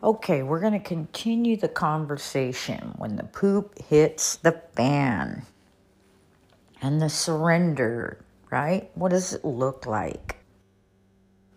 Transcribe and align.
Okay, 0.00 0.44
we're 0.44 0.60
going 0.60 0.74
to 0.74 0.78
continue 0.78 1.56
the 1.56 1.68
conversation 1.68 2.94
when 2.98 3.16
the 3.16 3.24
poop 3.24 3.76
hits 3.82 4.36
the 4.36 4.62
fan 4.76 5.42
and 6.80 7.02
the 7.02 7.08
surrender, 7.08 8.24
right? 8.48 8.92
What 8.94 9.08
does 9.08 9.34
it 9.34 9.44
look 9.44 9.86
like? 9.86 10.36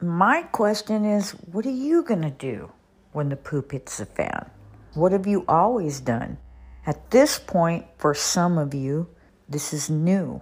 My 0.02 0.42
question 0.42 1.06
is 1.06 1.32
what 1.52 1.68
are 1.68 1.70
you 1.70 2.02
going 2.02 2.24
to 2.24 2.32
do 2.32 2.72
when 3.12 3.30
the 3.30 3.36
poop 3.36 3.74
hits 3.74 3.98
the 3.98 4.08
fan? 4.08 4.50
What 4.96 5.12
have 5.12 5.28
you 5.28 5.46
always 5.48 6.00
done? 6.00 6.40
At 6.88 7.12
this 7.12 7.38
point, 7.38 7.86
for 7.98 8.16
some 8.16 8.58
of 8.58 8.74
you, 8.74 9.08
this 9.48 9.72
is 9.72 9.88
new, 9.88 10.42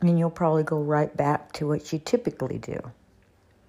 and 0.00 0.16
you'll 0.16 0.30
probably 0.30 0.62
go 0.62 0.80
right 0.80 1.14
back 1.16 1.50
to 1.54 1.66
what 1.66 1.92
you 1.92 1.98
typically 1.98 2.58
do. 2.58 2.92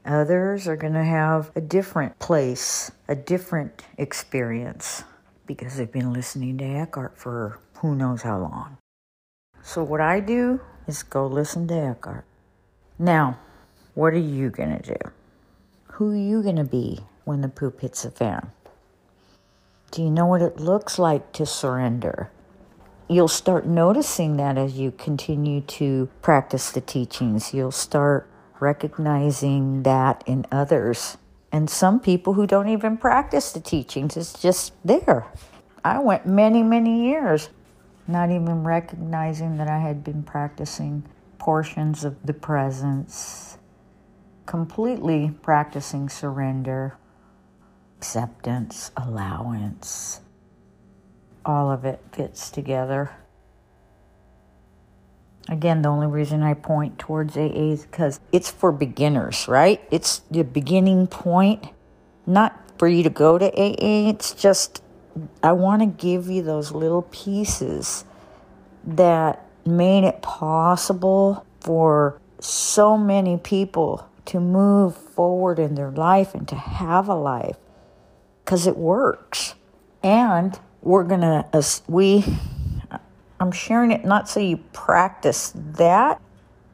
Others 0.05 0.67
are 0.67 0.75
going 0.75 0.93
to 0.93 1.03
have 1.03 1.51
a 1.55 1.61
different 1.61 2.17
place, 2.17 2.91
a 3.07 3.15
different 3.15 3.83
experience 3.97 5.03
because 5.45 5.77
they've 5.77 5.91
been 5.91 6.11
listening 6.11 6.57
to 6.57 6.65
Eckhart 6.65 7.17
for 7.17 7.59
who 7.75 7.95
knows 7.95 8.23
how 8.23 8.39
long. 8.39 8.77
So, 9.61 9.83
what 9.83 10.01
I 10.01 10.19
do 10.19 10.59
is 10.87 11.03
go 11.03 11.27
listen 11.27 11.67
to 11.67 11.75
Eckhart. 11.75 12.25
Now, 12.97 13.37
what 13.93 14.13
are 14.13 14.17
you 14.17 14.49
going 14.49 14.75
to 14.77 14.93
do? 14.93 15.11
Who 15.93 16.13
are 16.13 16.15
you 16.15 16.41
going 16.41 16.55
to 16.55 16.63
be 16.63 17.01
when 17.25 17.41
the 17.41 17.47
poop 17.47 17.81
hits 17.81 18.03
the 18.03 18.11
fan? 18.11 18.51
Do 19.91 20.01
you 20.01 20.09
know 20.09 20.25
what 20.25 20.41
it 20.41 20.59
looks 20.59 20.97
like 20.97 21.31
to 21.33 21.45
surrender? 21.45 22.31
You'll 23.07 23.27
start 23.27 23.67
noticing 23.67 24.37
that 24.37 24.57
as 24.57 24.79
you 24.79 24.91
continue 24.91 25.61
to 25.61 26.09
practice 26.21 26.71
the 26.71 26.81
teachings. 26.81 27.53
You'll 27.53 27.71
start 27.71 28.27
recognizing 28.61 29.83
that 29.83 30.23
in 30.25 30.45
others. 30.51 31.17
And 31.51 31.69
some 31.69 31.99
people 31.99 32.33
who 32.33 32.47
don't 32.47 32.69
even 32.69 32.95
practice 32.97 33.51
the 33.51 33.59
teachings, 33.59 34.15
it's 34.15 34.39
just 34.41 34.73
there. 34.85 35.27
I 35.83 35.99
went 35.99 36.25
many, 36.25 36.63
many 36.63 37.09
years 37.09 37.49
not 38.07 38.29
even 38.29 38.63
recognizing 38.63 39.57
that 39.57 39.67
I 39.67 39.79
had 39.79 40.03
been 40.03 40.23
practicing 40.23 41.03
portions 41.37 42.03
of 42.03 42.25
the 42.25 42.33
presence, 42.33 43.57
completely 44.45 45.33
practicing 45.41 46.09
surrender, 46.09 46.97
acceptance, 47.97 48.91
allowance. 48.97 50.21
All 51.45 51.71
of 51.71 51.85
it 51.85 52.01
fits 52.11 52.51
together. 52.51 53.11
Again, 55.51 55.81
the 55.81 55.89
only 55.89 56.07
reason 56.07 56.43
I 56.43 56.53
point 56.53 56.97
towards 56.97 57.35
AA 57.35 57.73
is 57.73 57.85
because 57.85 58.21
it's 58.31 58.49
for 58.49 58.71
beginners, 58.71 59.49
right? 59.49 59.85
It's 59.91 60.19
the 60.31 60.43
beginning 60.43 61.07
point, 61.07 61.67
not 62.25 62.57
for 62.77 62.87
you 62.87 63.03
to 63.03 63.09
go 63.09 63.37
to 63.37 63.47
AA. 63.47 64.09
It's 64.09 64.33
just, 64.33 64.81
I 65.43 65.51
want 65.51 65.81
to 65.81 65.87
give 65.87 66.29
you 66.29 66.41
those 66.41 66.71
little 66.71 67.01
pieces 67.01 68.05
that 68.85 69.45
made 69.65 70.05
it 70.05 70.21
possible 70.21 71.45
for 71.59 72.21
so 72.39 72.97
many 72.97 73.35
people 73.35 74.09
to 74.27 74.39
move 74.39 74.95
forward 74.95 75.59
in 75.59 75.75
their 75.75 75.91
life 75.91 76.33
and 76.33 76.47
to 76.47 76.55
have 76.55 77.09
a 77.09 77.13
life 77.13 77.57
because 78.45 78.67
it 78.67 78.77
works. 78.77 79.55
And 80.01 80.57
we're 80.81 81.03
going 81.03 81.21
to, 81.21 81.45
we 81.89 82.23
I'm 83.41 83.51
sharing 83.51 83.89
it 83.89 84.05
not 84.05 84.29
so 84.29 84.39
you 84.39 84.57
practice 84.71 85.51
that. 85.55 86.21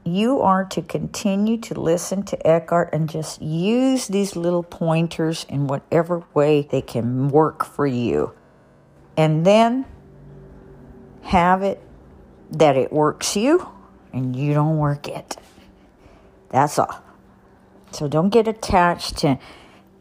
You 0.04 0.42
are 0.42 0.66
to 0.66 0.82
continue 0.82 1.58
to 1.62 1.80
listen 1.80 2.23
to 2.23 2.48
Eckhart 2.48 2.90
and 2.92 3.10
just 3.10 3.42
use 3.42 4.08
these 4.08 4.36
little 4.36 4.64
pointers 4.64 5.45
in 5.48 5.68
whatever 5.68 6.26
way 6.34 6.68
they 6.70 6.82
can 6.82 7.30
work 7.30 7.64
for 7.64 7.88
you. 7.88 8.34
And 9.16 9.45
then 9.45 9.86
have 11.23 11.64
it 11.64 11.82
that 12.52 12.76
it 12.76 12.92
works 12.92 13.38
you 13.38 13.70
and 14.11 14.36
you 14.36 14.54
don't 14.54 14.78
work 14.78 15.08
it. 15.08 15.38
That's 16.49 16.78
all. 16.78 17.02
So 17.92 18.10
don't 18.10 18.30
get 18.30 18.45
attached 18.45 19.17
to 19.20 19.39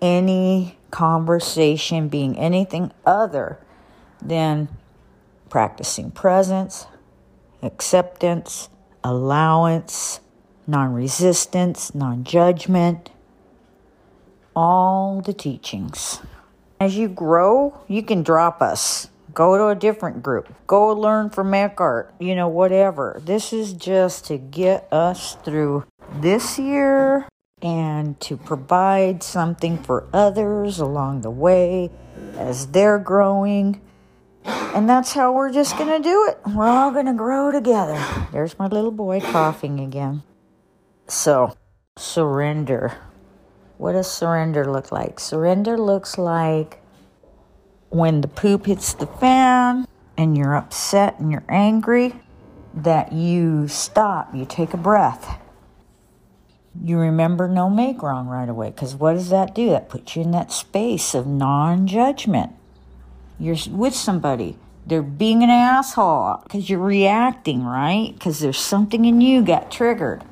any 0.03 0.79
conversation 0.91 2.09
being 2.09 2.37
anything 2.37 2.93
other 3.05 3.61
than 4.21 4.69
practicing 5.49 6.11
presence, 6.11 6.87
acceptance, 7.63 8.69
allowance, 9.03 10.21
non 10.67 10.93
resistance, 10.93 11.95
non 11.95 12.25
judgment, 12.25 13.11
all 14.55 15.21
the 15.21 15.33
teachings. 15.33 16.21
As 16.81 16.97
you 16.97 17.09
grow, 17.09 17.79
you 17.89 18.03
can 18.03 18.23
drop 18.23 18.61
us. 18.61 19.09
Go 19.33 19.59
to 19.59 19.67
a 19.69 19.75
different 19.75 20.23
group. 20.23 20.53
Go 20.67 20.89
learn 20.89 21.31
from 21.31 21.53
Eckhart, 21.53 22.15
you 22.19 22.35
know, 22.35 22.49
whatever. 22.49 23.21
This 23.25 23.53
is 23.53 23.75
just 23.75 24.25
to 24.27 24.39
get 24.39 24.89
us 24.91 25.37
through 25.45 25.85
this 26.21 26.59
year 26.59 27.29
and 27.63 28.19
to 28.21 28.37
provide 28.37 29.23
something 29.23 29.83
for 29.83 30.07
others 30.13 30.79
along 30.79 31.23
the 31.23 31.31
way 31.31 31.91
as 32.37 32.69
they're 32.69 32.99
growing 32.99 33.81
and 34.77 34.87
that's 34.91 35.15
how 35.15 35.33
we're 35.33 35.51
just 35.51 35.79
going 35.79 35.89
to 35.89 36.07
do 36.07 36.27
it. 36.29 36.39
We're 36.55 36.69
all 36.69 36.91
going 36.91 37.07
to 37.07 37.15
grow 37.15 37.51
together. 37.51 37.99
There's 38.31 38.59
my 38.59 38.67
little 38.67 38.91
boy 38.91 39.21
coughing 39.21 39.81
again. 39.81 40.23
So, 41.09 41.57
surrender. 41.97 42.99
What 43.79 43.93
does 43.93 44.13
surrender 44.13 44.71
look 44.71 44.93
like? 44.93 45.19
Surrender 45.19 45.79
looks 45.79 46.19
like 46.19 46.83
when 47.89 48.21
the 48.21 48.29
poop 48.29 48.67
hits 48.67 48.93
the 48.93 49.07
fan 49.07 49.89
and 50.19 50.37
you're 50.37 50.55
upset 50.55 51.19
and 51.19 51.33
you're 51.33 51.47
angry, 51.49 52.13
that 52.75 53.15
you 53.15 53.69
stop, 53.69 54.35
you 54.35 54.45
take 54.45 54.75
a 54.75 54.77
breath. 54.77 55.41
You 56.85 56.99
remember 56.99 57.49
no 57.49 57.71
make 57.71 58.03
wrong 58.03 58.27
right 58.27 58.49
away 58.49 58.73
because 58.73 58.95
what 58.95 59.15
does 59.15 59.31
that 59.31 59.55
do? 59.55 59.71
That 59.71 59.89
puts 59.89 60.17
you 60.17 60.23
in 60.23 60.33
that 60.33 60.53
space 60.53 61.15
of 61.15 61.27
non 61.27 61.87
judgment. 61.87 62.53
You're 63.39 63.57
with 63.71 63.95
somebody. 63.95 64.59
They're 64.87 65.03
being 65.03 65.43
an 65.43 65.51
asshole 65.51 66.43
because 66.45 66.71
you're 66.71 66.79
reacting, 66.79 67.65
right? 67.65 68.13
Because 68.15 68.39
there's 68.39 68.59
something 68.59 69.05
in 69.05 69.21
you 69.21 69.43
got 69.43 69.71
triggered. 69.71 70.23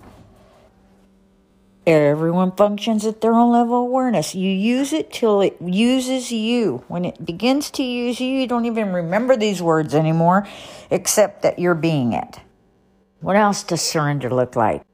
Everyone 1.86 2.52
functions 2.52 3.04
at 3.04 3.20
their 3.20 3.34
own 3.34 3.52
level 3.52 3.82
of 3.82 3.88
awareness. 3.88 4.34
You 4.34 4.48
use 4.48 4.92
it 4.92 5.12
till 5.12 5.42
it 5.42 5.56
uses 5.60 6.30
you. 6.30 6.84
When 6.86 7.04
it 7.04 7.26
begins 7.26 7.68
to 7.72 7.82
use 7.82 8.20
you, 8.20 8.28
you 8.28 8.46
don't 8.46 8.64
even 8.64 8.92
remember 8.92 9.36
these 9.36 9.60
words 9.60 9.94
anymore, 9.94 10.46
except 10.88 11.42
that 11.42 11.58
you're 11.58 11.74
being 11.74 12.12
it. 12.12 12.38
What 13.20 13.36
else 13.36 13.64
does 13.64 13.82
surrender 13.82 14.30
look 14.30 14.54
like? 14.54 14.84